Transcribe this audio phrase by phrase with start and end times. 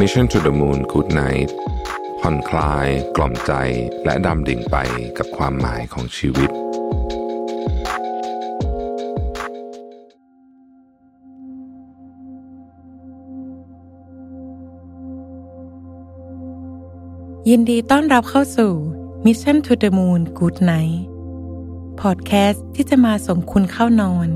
[0.00, 1.50] Mission to the Moon Good Night
[2.20, 3.52] ผ่อนคลาย กล่อมใจ
[4.04, 4.76] และดำดิ่งไป
[5.18, 6.50] กับความหมายของชีวิต
[17.48, 18.72] ยินดีต้อนรับเข้าสู่
[19.24, 20.98] Mission to the Moon Good Night
[22.00, 24.28] พอดแคสต์ที่จะมาส่งคุณเข้านอน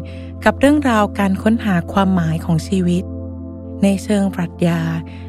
[0.44, 3.04] กับเรื่องราวการค้นหาความหมายของชีวิต
[3.82, 4.80] ในเชิงปรัชญา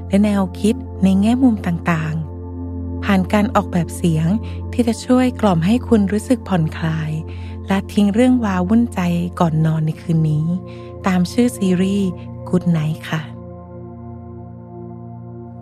[0.08, 4.28] และแนวคิดในแง่มุมต่างๆ ผ่านการออกแบบเสียง
[4.74, 7.12] ที่จะช่วยกล่อมให้คุณรู้สึกผ่อนคลาย
[7.68, 9.00] และทิ้งเรื่องวาวุ่นใจ
[9.40, 10.46] ก่อนนอนในคืนนี้
[11.08, 12.08] ตามชื่อซีรีส์
[12.48, 13.22] Good Night ค่ะ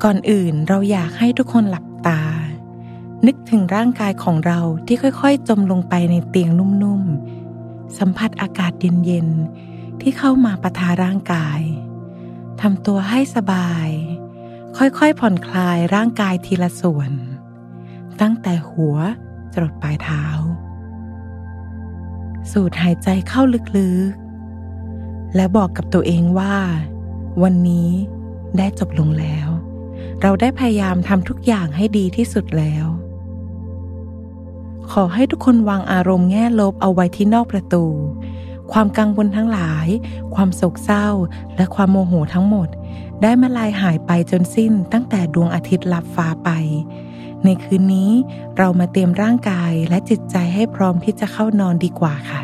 [0.04, 2.22] ก่อนอื่นเราอยากให้ทุกคนหลับตา
[3.26, 11.62] นึกถึงร่างกายของเราที่ค่อยๆ จมลงไปในเตียงนุ่มๆ สัมผัสอากาศเย็นๆ ที่เข้ามาประทาร่างกาย
[12.62, 13.90] ทำตัวให้สบาย
[14.78, 17.12] ค่อยๆผ่อนคลายร่างกายทีละส่วน
[18.22, 18.98] ตั้งแต่หัว
[19.54, 20.26] จรดปลายเท้า
[22.52, 23.42] สูดหายใจเข้า
[23.78, 26.56] ลึกๆ และบอกกับตัวเองว่า
[27.44, 27.90] วันนี้
[28.58, 29.48] ได้จบลงแล้ว
[30.22, 32.86] เราได้พยายามทำทุกอย่างให้ดีที่สุดแล้ว
[34.92, 37.86] ขอให้ทุกคนวางอารมณ์แง่ลบเอาไว้ที่นอกประตู
[38.72, 39.88] ความกังวลทั้งหลาย
[40.36, 41.08] ความโศกเศร้า
[41.56, 42.68] และความโมโหทั้งหมด
[43.22, 46.50] ได้มาลายหายไปจนสิ้นตั้งแต่ดวงอาทิตย์ลับฟ้าไป
[47.44, 48.12] ในคืนนี้
[48.58, 52.42] เรามาเตรียมร่างกายและจิตใจให้พร้อมที่จะเข้านอนดีกว่าค่ะ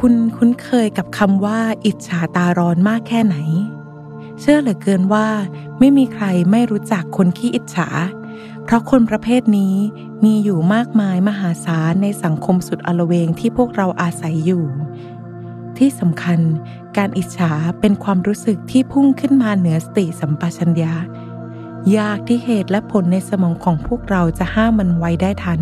[0.00, 3.36] คุณคุ้นเคยกับคำว่า อิจฉาตาร้อนมากแค่ไหน
[4.40, 5.26] เชื่อเหลือเกินว่า
[5.78, 7.88] ไม่มีใครไม่รู้จักคนขี้อิจฉา
[8.64, 9.76] เพราะคนประเภทนี้
[10.24, 14.64] มีอยู่มากมายมหาศาลในสังคมสุดอลเวงที่พวกเราอาศัยอยู่
[15.78, 16.40] ที่สำคัญ
[16.96, 20.94] การอิจฉาเป็นความรู้สึกที่พุ่งขึ้นมาเหนือสติสัมปชัญญะ
[21.96, 25.60] ยากที่เหตุและผลในสมองของพวกเราจะห้ามมันไว้ได้ทัน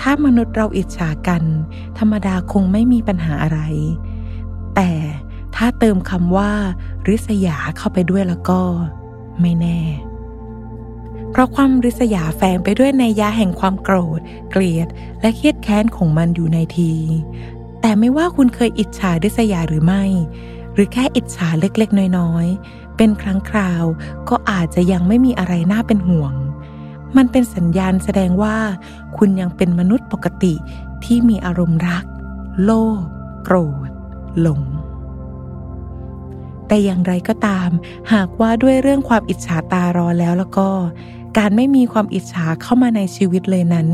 [0.00, 1.42] ถ้ามนุษย์เราอิจฉากัน
[1.98, 3.60] ธรรมดาคงไม่มีปัญหาอะไร
[4.74, 4.90] แต่
[5.56, 6.52] ถ้าเติมคำว่า
[7.08, 8.60] ริษยาเข้าไปด้วยแล้วก็
[9.40, 9.80] ไม่แน่
[11.32, 14.20] เพราะความริษยาแฝงไปด้วยในยยะแห่งความโกรธ
[14.50, 14.88] เกลียด
[15.20, 16.92] และเครียดแค้นของมันอยู่ในที
[17.80, 20.04] แต่ไม่ว่าคุณเคยอิจฉาริษยาหรือไม่
[20.74, 23.84] หรือแค่อิจฉาเล็กๆ น้อยๆ เป็นครั้งคราว
[24.28, 26.34] ก็อาจจะยังไม่มีอะไรน่าเป็นห่วง
[27.16, 28.56] มันเป็นสัญญาณแสดงว่า
[29.16, 30.54] คุณยังเป็นมนุษย์ปกติ
[31.04, 32.04] ที่มีอารมณ์รัก
[32.62, 33.02] โลภ
[33.44, 33.56] โกร
[33.88, 33.90] ธ
[34.40, 34.62] หลง
[36.66, 37.70] แต่อย่างไรก็ตาม
[38.12, 40.68] หากว่าด้วยเรื่องความอิจฉาตาร้อนแล้วแล้วก็
[41.38, 43.88] การไม่มีความอิจฉาเข้ามาในชีวิตเลยนั้น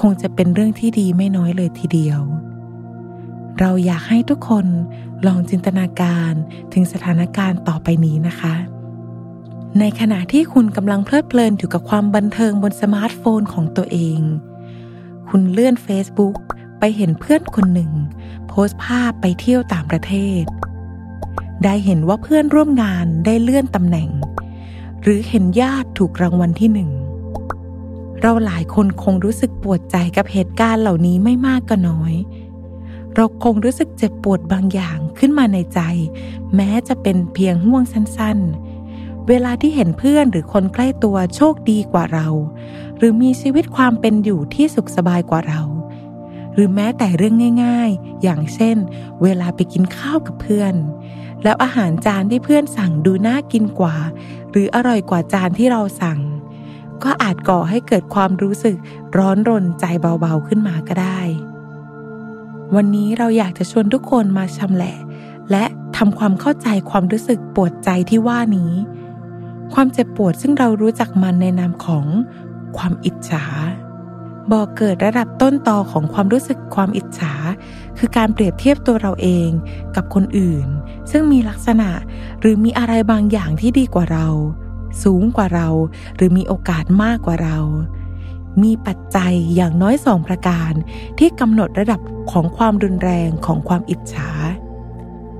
[0.00, 2.20] คงจะเป็นเรื่องที่ดีไม่น้อยเลยทีเดียว
[3.58, 4.66] เราอยากให้ทุกคน
[5.26, 6.32] ลองจินตนาการ
[6.72, 8.54] ถึงสถานการณ์ต่อไปนี้นะคะ
[9.78, 14.20] ในขณะที่คุณกำลังเพลิดเพลินอยู่กับความบันเทิงบนสมาร์ทโฟนของตัวเอง
[15.28, 16.36] คุณเลื่อน Facebook
[16.78, 17.92] ไปเห็นเพื่อนคนหนึ่ง
[18.48, 20.12] โพสต์ภาพไปเที่ยวต่างประเท
[20.42, 20.44] ศ
[21.64, 24.08] ได้เห็นว่าเพื่อนร่วมงานได้เลื่อนตำแหน่ง
[25.02, 26.90] หรือเห็นญาติถูกรางวัลที่หนึ่ง
[28.20, 32.14] เราหลายคนคงรู้สึกปวดใจกับเหตุการณ์เหล่านี้ไม่มากก็น้อย
[33.14, 35.80] เราคงรู้สึกเจ็บปวดบางอย่างขึ้นมาในใจ
[36.54, 42.28] แม้จะเป็นเพียงห่วงสั้นๆ เวลาที่เห็นเพื่อนหรือคนใกล้ตัวโชคดีกว่าเรา
[42.96, 45.62] หรือมีชีวิตความเป็นอยู่ที่สุขสบายกว่าเรา
[46.54, 47.34] หรือแม้แต่เรื่อง
[47.64, 48.76] ง่าย ๆ อย่างเช่น
[49.22, 50.74] เวลาไปกินข้าวกับเพื่อน
[51.42, 53.96] แล้วอาหารจานที่เพื่อนสั่งดูน่ากินกว่า
[54.52, 56.20] หรืออร่อยกว่าจานที่เราสั่ง
[57.04, 58.76] ก็อาจก่อให้เกิดความรู้สึก
[59.16, 61.20] ร้อนรนใจเบาๆขึ้นมาก็ได้
[62.74, 64.96] วันนี้เราอยากจะชวนทุกคนมาชำแหละ
[65.50, 65.64] และ
[65.96, 68.72] ทำความเข้าใจความรู้สึกปวดใจที่ว่านี้
[69.74, 72.06] ความเจ็บปวดซึ่งเรารู้จักมันในนามของ
[72.76, 73.44] ความอิจฉา
[74.52, 77.34] บอกเกิดระดับต้นตอของความรู้สึกความอิจฉา
[77.98, 79.48] คือการเปรียบเทียบตัวเราเอง
[79.96, 80.66] กับคนอื่น
[81.10, 81.90] ซึ่งมีลักษณะ
[82.40, 84.28] หรือมีอะไรบางอย่างที่ดีกว่าเรา
[85.02, 85.68] สูงกว่าเรา
[86.16, 87.58] หรือมีโอกาสมากกว่าเรา
[88.62, 90.72] มีปัจจัยอย่างน้อยสองประการ
[91.18, 92.00] ที่กำหนดระดับ
[92.30, 94.30] ของความรุนแรงของความอิจฉา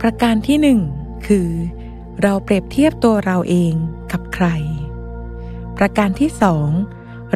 [0.00, 0.80] ประการที่หนึ่ง
[1.26, 1.48] คือ
[2.22, 3.72] เราเปรียบเทียบตัวเราเอง
[4.12, 4.46] กับใคร
[5.78, 6.68] ประการที่สอง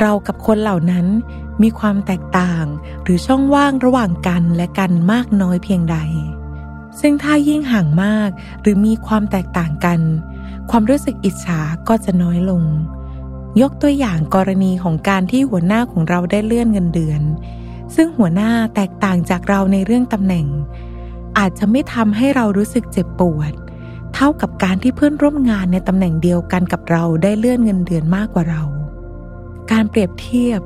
[0.01, 1.07] เรากับคนเหล่านั้น
[1.63, 2.65] มีความแตกต่าง
[3.03, 5.99] หรือช่องว่างระหว่างกันและกันมากน้อยเพียงใด
[7.01, 10.01] ซึ่งถ้ายิ่งห่างมากหรือมีความแตกต่างกัน
[10.71, 12.63] ความรู้สึกอิจฉาก็จะน้อยลง
[13.61, 17.23] ยกตัวอย่างกรณีของการที่หัวหน้าของเราได้เลื่อนเงินเดือน
[17.95, 20.47] ซึ่งหัวหน้าแตกต่างจากเราในเรื่องตำแหน่ง
[21.39, 23.53] อาจจะไม่ทำให้เรารู้สึกเจ็บปวด
[24.15, 28.63] เท่ากับการที่เพื่อนร่วมงานในตำแหน่งเดียวกันกับเราได้เลื่อนเงินเดือนมากกว่าเรา
[29.73, 30.61] การเปรียบเทียบ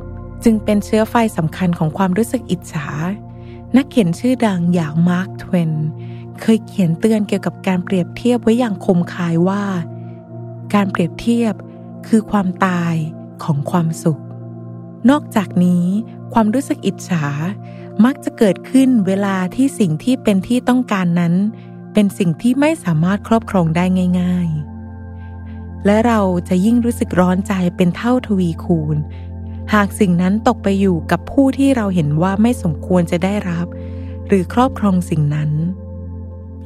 [0.45, 2.87] จึงเป็นเชื้อไฟสำคัญของความรู้สึกอิจฉา
[3.77, 5.73] นักเขียนชื่อดังอย่างมาร์คทเวน
[6.41, 9.65] เคยเขียนเตือนเกี่ยวกับการเปรียบเทียบไว้อย่างคมคายว่า
[10.75, 11.55] การเปรียบเทียบ
[12.07, 12.95] คือความตาย
[13.45, 14.21] ของความสุข
[15.11, 15.87] นอกจากนี้
[16.33, 17.25] ความรู้สึกอิจฉา
[18.05, 21.35] มักจะเกิดขึ้นเวลาที่สิ่งที่เป็นที่ต้องการนั้น
[21.93, 23.85] เป็นสิ่งที่ไม่สามารถครอบครองได้
[24.21, 24.70] ง่าย ๆ
[25.87, 28.97] และเราจะยิ่งรู้สึกร้อนใจเป็นเท่าทวีคูณ
[29.75, 33.67] หากสิ่งนั้นตกไปอยู่กับผู้ที่เราเห็นว่าไม่สมควรจะได้รับ
[34.27, 35.51] หรือครอบครองสิ่งนั้น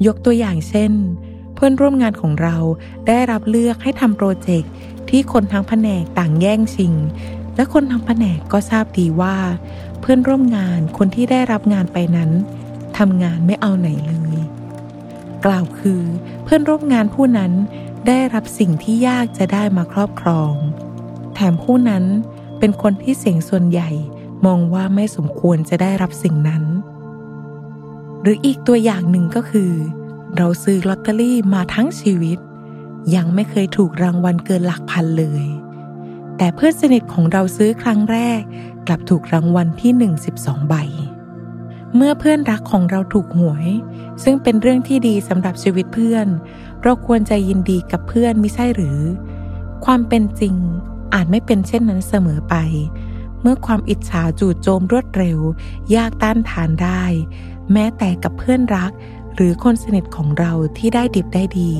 [0.07, 0.93] ยกตัวอย่างเช่น
[1.55, 2.57] เพื่อนร่วมงานของเรา
[3.07, 4.73] ได้รับเลือกให้ทำโปรเจกต์
[5.09, 6.95] ที่คนทั้งแผนกต่างแย่งชิง
[7.57, 9.37] และคนทั้งแผนกก็ทราบดีว่า
[10.01, 12.31] เพื่อนร่วมงานคนที่ได้รับงานไปนั้น
[12.99, 14.37] ทำงานไม่เอาไหนเลย
[15.45, 16.03] กล่าวคือ
[16.45, 17.53] เพื่อนร่วมงานผู้นั้น
[18.07, 20.53] ได้รับสิ่งที่ยากจะได้มาครอบครอง
[21.35, 22.05] แถมผู้นั้น
[22.59, 23.91] เป็นคนที่เสียงส่วนใหญ่
[24.47, 26.65] มองว่าไม่สมควรจะได้รับสิ่งนั้น
[28.23, 29.73] หรืออีกตัวอย่างหนึ่งก็คือ
[30.37, 32.39] เราซื้อลอตเตอรี่มาทั้งชีวิต
[33.15, 35.45] ยังไม่เคยถูกรางวัลเกินหลักพันเลย
[36.37, 38.41] แต่เพื่อนสนิทของเราซื้อครั้งแรก
[38.87, 40.75] กลับถูกรางวัลที่หนึ่งสิบสองใบ
[41.97, 43.67] เมื่อเพื่อนรักของเราถูกหวย
[44.23, 46.27] ซึ่งเป็นเรื่องที่ดีสำหรับชีวิตเพื่อน
[46.85, 48.99] เราควรใจยินดีกับเพื่อนไม่ใช่หรือ
[49.85, 50.55] ความเป็นจริง
[51.15, 52.55] อาจไม่เป็นเช่นนั้นเสมอไป
[53.41, 55.39] เมื่อความอิจฉาจู่โจมรวดเร็ว
[55.95, 57.03] ยากต้านทานได้
[57.73, 58.93] แม้แต่กับเพื่อนรัก
[59.35, 61.73] หรือคนสนิทของเราที่ได้ดิบได้ดี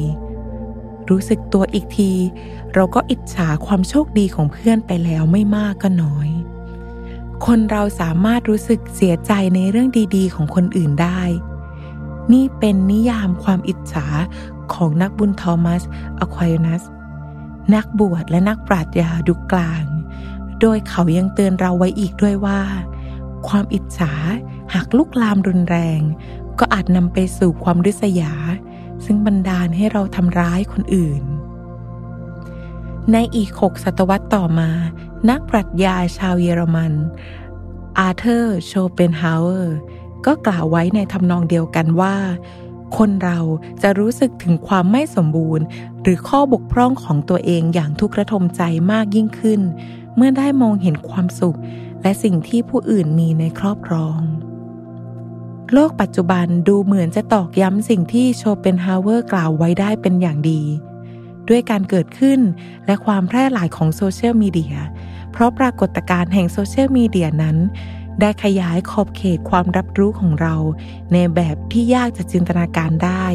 [1.09, 2.13] รู้สึกตัวอีกที
[2.75, 6.29] เราก็อิจฉาความโชคดีของเพื่อนไปแล้วไม่มากก็น้อย
[7.47, 11.21] คนเราสามารถรู้สึกเสียใจในเรื่องดีๆ ของคนอื่นได้
[12.33, 14.07] นี่เป็นนิยามความอิจฉา
[14.75, 15.83] ของนักบุญทอมัส
[16.21, 16.83] อควายนัส
[17.75, 19.85] นักบวชและนักปรัชญายุคกลาง
[20.61, 22.61] โดยเขายังเตือนเราไว้อีกด้วยว่า
[23.49, 24.13] ความอิจฉา
[24.75, 26.01] หากลุกลามรุนแรง
[26.59, 28.33] ก็อาจนำไปสู่ความริษยา
[29.05, 31.23] ซึ่งบันดาลให้เราทำร้ายคนอื่น
[33.13, 34.71] ในอีกหกศตวรรษต่อมา
[35.31, 36.93] นักปรัชญาชาวเยอรมัน
[37.99, 39.77] อาร์เธอร์ โชเปนฮาวเวอร์
[40.27, 42.17] ก็กล่าวไว้ในทำนองเดียวกันว่า
[42.97, 43.39] คนเรา
[43.83, 45.65] จะรู้สึกถึงความไม่สมบูรณ์
[46.03, 49.61] หรือข้อบกพร่องของตัวเองอย่างทุกข์ระทมใจมากยิ่งขึ้น
[50.17, 51.59] เมื่อได้มองเห็นความสุข
[52.03, 54.21] และสิ่งที่ผู้อื่นมีในครอบครอง
[55.73, 60.63] โลกปัจจุบันดูเหมือนจะตอกย้ำสิ่งที่โชเปนฮาวเวอร์กล่าวไว้ได้เป็นอย่างดี
[61.49, 62.41] ด้วยการเกิดขึ้น
[62.87, 64.77] และความแพร่หลายของโซเชียลมีเดีย
[65.33, 67.57] เพราะปรากฏการณ์แห่งโซเชียลมีเดียนั้น
[68.21, 70.57] ได้ขยายขอบเขตความรับรู้ของเรา
[71.13, 73.27] ในแบบที่ยากจะจินตนาการได้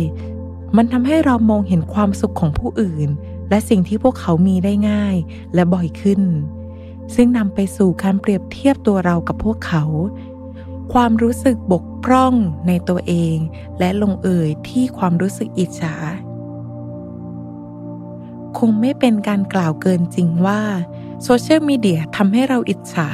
[0.75, 3.09] มันทำให้เรามองเห็นความสุขของผู้อื่น
[3.49, 5.15] และสิ่งที่พวกเขามีได้ง่าย
[5.53, 6.21] และบ่อยขึ้น
[7.15, 9.83] ซึ่งนำไปสู่การเปรียบเทียบตัวเรากับพวกเขา
[10.93, 12.33] ความรู้สึกบกพร่อง
[12.67, 13.37] ในตัวเอง
[13.79, 15.95] และลงเอยที่ความรู้สึกอิจฉา
[18.57, 20.61] คงไม่เป็นการกล่าวเกินจริงว่า
[21.24, 23.10] โซเชียลมีเดียทำให้เราอิจฉา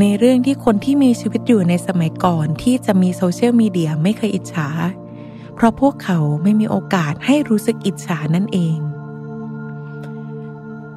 [0.00, 4.68] ในเรื่องที่คนที่มีชีวิตอยู่ในสมัยก่อนที่จะมีโซเชียลมีเดียไม่เคยอิจฉา
[5.54, 8.78] เพราะพวกเขาไม่มีโอกาสให้รู้สึกอิจฉานั่นเอง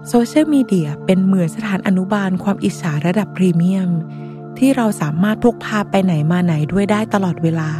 [0.10, 3.89] โซเชียลมีเดียเป็นเหมือนสถานอนุบาลความอิจฉาระดับพรีเมียม
[4.57, 7.72] ที่เราสามารถพกพาไปไหนมาไหนด้วยได้ตลอดเวลา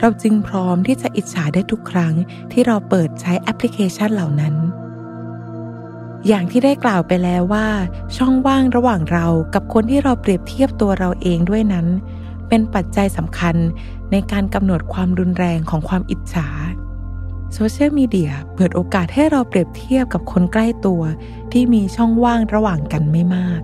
[0.00, 2.14] เราจึงพร้อมที่จะอิจฉาได้ทุกครั้ง
[2.52, 4.54] ที่เราเปิดใช้แอปพลิเคชันเหล่านั้น
[6.28, 7.68] อย่างที่ได้กล่าวไปแล้วว่า
[8.16, 11.86] ช่องว่างระหว่างเรากับคนที่เราเปรียบเทียบตัวเราเองด้วยนั้น
[12.48, 13.56] เป็นปัจจัยสำคัญ
[14.10, 16.48] ในการกำหนดความรุนแรงของความอิจฉา
[17.54, 21.02] โซเชียลมีเดียเปิดโอกาสให้เราเปรียบเทียบกับคนใกล้ตัว
[21.52, 23.60] ที่มีช่องว่างระหว่างกันไม่มาก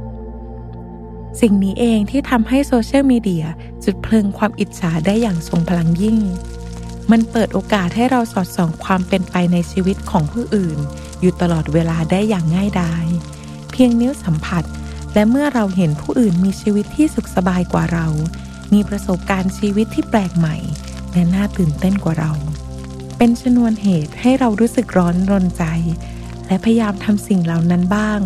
[1.40, 3.44] สิ่งนี้เองที่ทำให้โซเชียลมีเดีย
[3.84, 6.18] จุดเพลิงความอิจฉาได้อย่างทรงพลังยิ่ง
[7.10, 10.78] มันเปิดโอกาสให้เราสอดส่องความเป็นไปในชีวิตของผู้อื่น
[11.20, 13.06] อยู่ตลอดเวลาได้อย่างง่ายดาย
[13.70, 14.64] เพียงนิ้วสัมผัส
[15.14, 18.06] และเมื่อเราเห็นผู้อื่นมีชีวิตที่สุขสบายกว่าเรา
[18.72, 20.56] มีประสบการณ์ชีวิตที่แปลกใหม่
[21.12, 22.32] และน่าตื่นเต้นกว่าเรา
[23.18, 25.64] เป็นชนวนเหตุให้เรารู้สึกร้อนรนใจ
[26.46, 28.20] และพยายามทำสิ่งเหล่านั้นบ้าง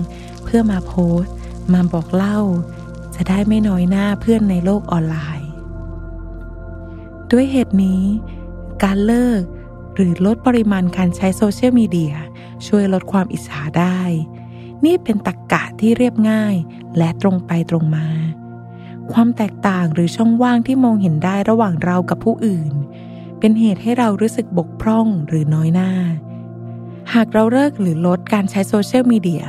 [0.45, 1.35] เพื่อมาโพสต์
[1.73, 2.39] มาบอกเล่า
[3.15, 5.49] จะได้ไม่น้อยหน้าเพื่อนในโลกออนไลน์
[7.31, 8.03] ด้วยเหตุนี้
[8.83, 9.43] การเลิก
[9.95, 12.15] หรือลดปริมาณการใช้โซเชียลมีเดีย
[12.67, 14.01] ช่วยลดความอิจฉาได้
[14.85, 16.55] นี่เป็นตรกกะที่เรียบง่าย
[16.97, 18.07] และตรงไปตรงมา
[19.13, 22.73] ความแตกต่างหรือช่องว่างที่มองเห็นได้ระหว่างเรากับผู้อื่น
[23.39, 25.91] เปเป็นเหตุให้เรารู้สึกบกพร่องหรือน้อยหน้า
[27.15, 29.45] หากเราเลิกหรือลดการใช้โซเชียลมีเดีย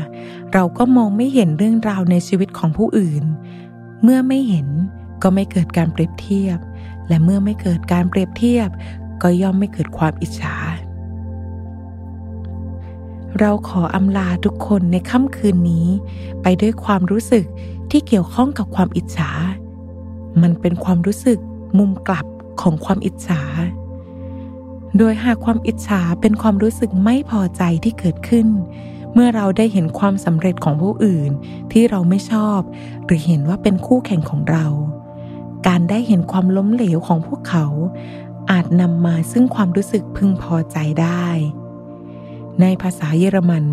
[0.54, 3.24] เราก็มองไม่เห็นเรื่องราวในชีวิตของผู้อื่น
[4.04, 4.68] เมื่อไม่เห็น
[5.24, 6.60] ก็ไม่เกิดการเปรียบเทียบ
[7.08, 8.70] และเมื่อไม่เกิดการเปรียบเทียบ
[9.22, 10.56] ก็ย่อมไม่เกิดความอิจฉา
[13.40, 15.88] เราขออำลาทุกคนในค่ำคืนนี้
[16.42, 17.46] ไปด้วยความรู้สึก
[17.92, 19.30] ที่เกี่ยวข้องกับความอิจฉา
[20.42, 21.40] มันเป็นความรู้สึก
[21.78, 22.26] มุมกลับ
[22.62, 23.42] ของความอิจฉา
[24.98, 28.48] โดยหากความอิจฉาเป็นความรู้สึกไม่พอใจที่เกิดขึ้น
[29.14, 31.32] เมื่อเราได้เห็นความสำเร็จของผู้อื่น
[31.72, 32.60] ที่เราไม่ชอบ
[33.06, 34.68] หรือเห็นว่าเป็นคู่แข่งของเรา
[35.68, 37.66] การได้เห็นความล้มเหลวของพวกเขา
[38.52, 41.28] อาจนำมาซึ่งความรู้สึกพึงพอใจได้
[42.62, 43.66] ในภาษาเยอรมัน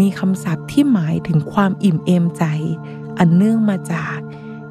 [0.00, 2.44] มีคำศัพท์ที่หมายถึงความอิ่มเอมใจ
[3.18, 4.16] อันเนื่องมาจาก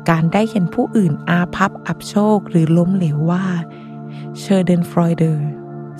[0.09, 3.45] การได้เห็นผู้อื่นอาภัพอับโชคหรือล้มเหลวว่า
[4.39, 5.49] เชอร์เดนฟรอยเดอร์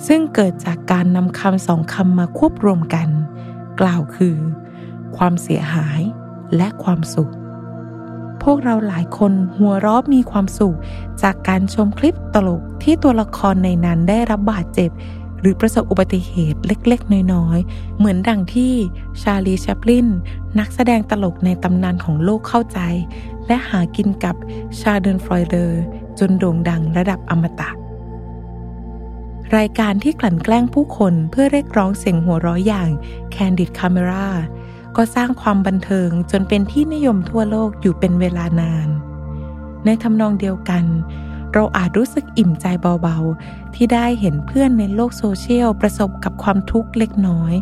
[0.06, 3.08] ซึ่งเกิดจากการนำคำสองคำมาควบรวมกัน
[3.80, 4.36] กล่าวคือ
[5.16, 6.00] ความเสียหาย
[6.56, 7.32] และความสุข
[8.42, 10.76] พวกเราหลายคนหัวเราะมีความสุข
[11.22, 14.90] จากการชมคลิปตลกที่ตัวละครในนั้นได้รับบาดเจ็บ
[15.40, 18.74] หรือประสบอุบัติเหตุเล็กๆ น้อยๆ เหมือนดังที่
[19.22, 20.08] ชาลีแชปลิน
[20.58, 22.78] นักแสดงตลกในตำนานของโลกเข้าใจ
[23.46, 24.36] และหากินกับ
[24.80, 25.80] ชาเดนฟรอยเดอร์
[26.18, 27.70] จนโด่งดังระดับอมตะ
[29.56, 32.90] รายการที่กลั่นแกล้งผู้คนเพื่อเรียกร้องเสียงหัวเราะอย่าง
[33.34, 34.26] Candid Camera
[34.96, 38.88] ก็สร้างความบันเทิงจนเป็นที่นิยมทั่วโลกอยู่เป็นเวลานาน
[39.84, 40.84] ในทำนองเดียวกัน
[41.54, 42.66] เราอาจรู้สึกอิ่มใจ
[43.02, 47.54] เบาๆ ที่ได้เห็นเพื่อนในโลกโซเชียลประสบกับความทุกข์เล็กน้อย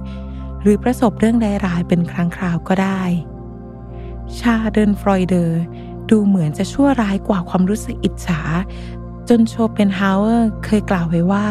[0.63, 3.03] หรือประสบเรื่องร้ายๆเป็นครั้งคราวก็ได้
[4.39, 5.61] ชาเดินฟรอยเดอร์
[6.11, 8.41] ดูเหมือนจะชั่วร้ายกว่าความรู้สึกอิจฉา
[9.29, 11.47] จนโชเปนฮาวเวอร์เคยกล่าวไว้ว่า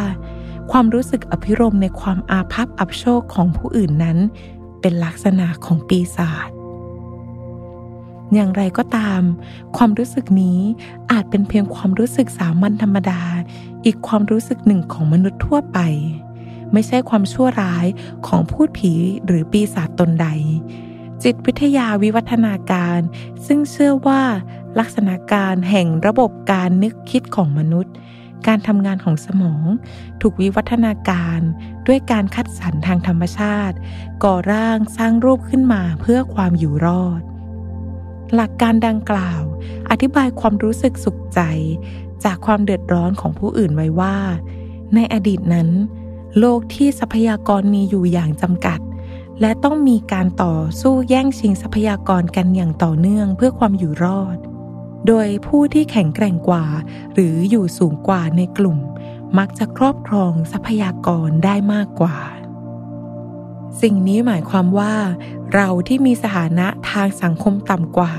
[0.72, 4.18] ความรู้สึกอภิรมในความอาภัพอับโชคของผู้อื่นนั้น
[4.88, 6.50] เป็นลักษณะของปีศาจ
[8.34, 9.22] อย่างไรก็ตาม
[9.78, 10.60] ความรู้สึกนี้
[11.12, 13.22] อาจเป็นเพียงความรู้สึกสามัญธรรมดา
[13.86, 15.80] อีกความรู้สึกหนึ่งของมนุษย์ทั่วไป
[16.74, 17.86] ไม่ใช่ความชั่วร้าย
[18.28, 18.94] ของพูดผี
[19.26, 20.28] หรือปีศาจตนใด
[21.24, 23.00] จิตวิทยาวิวัฒนาการ
[23.46, 24.22] ซึ่งเชื่อว่า
[24.80, 27.94] ลักษณะการแห่งระบบการนึกคิดของมนุษย์
[28.48, 29.66] การทำงานของสมอง
[30.22, 31.40] ถูกวิวัฒนาการ
[31.88, 33.76] ด้วยการคัดสรรทางธรรมชาติ
[34.24, 37.22] ก่อร่างสร้างรูปขึ้นมาเพื่อความอยู่รอด
[38.34, 39.42] หลักการดังกล่าว
[39.90, 41.40] อธิบายความรู้สึกสุขใจ
[42.24, 44.18] จากความเดือดร้อนของผู้อื่นไว้ว่า
[44.96, 45.70] ในอดีตนั้น
[46.40, 48.80] โลกที่ทรัพยากรมีอยู่อย่างจำกัด
[49.42, 54.38] และต้องมีการต่อสู้แย่งชิงทรัพยากรกันอย่างต่อเนื่องเพื่อความอยู่รอด
[55.08, 56.66] โดยผู้ที่แข็งแกร่งกว่า
[57.14, 58.80] หรืออยู่สูงกว่าในกลุ่ม
[59.38, 62.18] มักจะครอบครองทรัพยากรได้มากกว่า
[63.82, 64.94] สิ่งนี้หมายความว่า
[65.54, 68.14] เราที่มีสถานะทางสังคมต่ำกว่า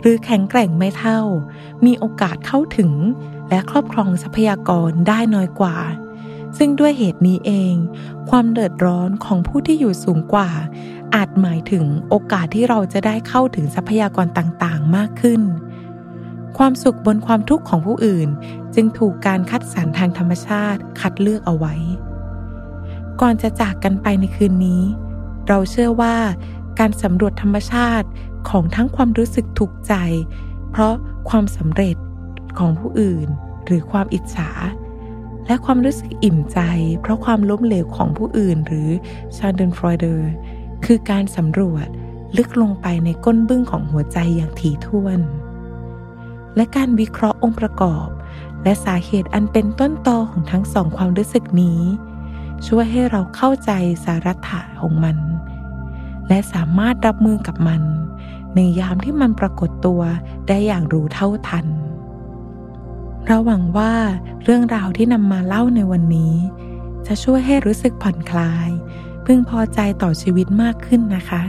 [0.00, 1.20] หรือแข็งแกร่งไม่เท่า
[1.86, 2.92] มีโอกาสเข้าถึง
[3.48, 5.76] และครอบครองทรัพยากรได้น้อยกว่า
[6.58, 7.74] ซึ่งด้วยเหตุนี้เอง
[8.30, 10.50] ความเดือดร้อนของผู้ที่อยู่สูงกว่า
[11.14, 15.42] อาจหมายถึงโอกาสที่เราจะได้เข้าถึงทรัพยากรต่างๆ มากขึ้น
[16.58, 18.28] ความสุขบนความทุกข์ของผู้อื่น
[18.74, 21.74] จึงถูกการคัดสรรทางธรรมชาติคัดเลือกเอาไว้
[23.20, 24.82] ก่อนจะจากกันไปในคืนนี้
[25.48, 26.16] เราเชื่อว่า
[26.78, 28.08] การสำรวจธรรมชาติ
[28.48, 29.94] ของทั้งความรู้สึกถูกใจ
[30.70, 30.94] เพราะ
[31.28, 31.96] ความสำเร็จ
[32.58, 33.28] ของผู้อื่น
[33.64, 34.50] หรือความอิจฉา
[35.46, 36.58] และความรู้สึกอิ่มใจ
[37.00, 38.88] เพราะความล้มเหลวของผู้อื่น หรือ
[39.36, 40.30] ชาเดนฟรอยเดอร์
[40.84, 41.86] คือการสำรวจ
[42.36, 45.20] ลึกลงไปในก้นบึ้งของหัวใจอย่างถี่ถ้วน
[46.56, 48.06] และการวิเคราะห์องค์ประกอบ
[48.62, 51.80] และสาเหตุอันเป็นต้นตอของทั้งสองความรู้สึกนี้
[52.66, 53.70] ช่วยให้เราเข้าใจ
[54.04, 55.16] สาระถะของมัน
[56.28, 57.82] และสามารถรับมือกับมัน
[58.54, 60.02] ในยามที่มันปรากฏตัว
[60.48, 61.66] ได้อย่างรู้เท่าทัน
[63.26, 63.92] เราหวังว่า
[64.44, 66.34] เรื่องราวที่นำมาเล่าในวันนี้
[67.06, 68.68] จะช่วยให้รู้สึกผ่อนคลาย
[69.24, 71.42] พึงพอใจต่อชีวิตมากขึ้นนะคะ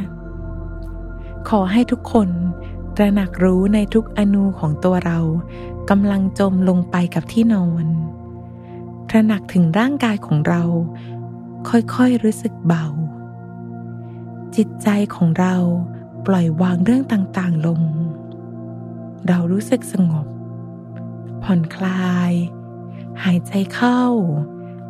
[1.50, 2.30] ขอให้ทุกคน
[3.02, 5.20] ระหนักรู้ในทุกอนูของตัวเรา
[5.90, 7.86] กำลังจมลงไปกับที่นอน
[9.10, 10.64] ตระหนักถึงร่างกายของเรา
[11.70, 12.86] ค่อยๆรู้สึกเบา
[14.56, 15.56] จิตใจของเรา
[16.28, 17.82] ปล่อยวางเรื่องต่างๆลง
[19.28, 20.28] เรารู้สึกสงบ
[21.44, 22.32] ผ่อนคลาย
[23.24, 24.04] หายใจเข้า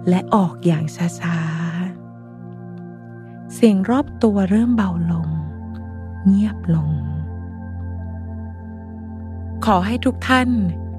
[0.10, 0.86] และออกอย่าง
[1.20, 5.27] ช้าๆ เสียงรอบตัวเริ่มเบาลง
[6.27, 6.89] เงียบลง
[9.65, 10.50] ขอให้ทุกท่าน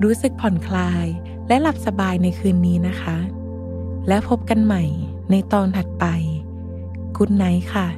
[0.02, 1.06] รู้สึกผ่อนคลาย
[1.48, 3.18] และหลับสบายในคืนนี้นะคะ
[4.08, 4.84] และพบกันใหม่
[5.30, 6.06] ในตอนถัดไป
[7.16, 7.88] กุดไนท์ค่ะ